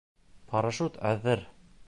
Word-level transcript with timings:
Парашют 0.53 0.97
әҙер! 1.11 1.47